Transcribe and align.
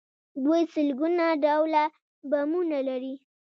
دوی 0.43 0.61
سلګونه 0.73 1.25
ډوله 1.43 1.83
بمونه 2.29 2.79
لري. 2.87 3.13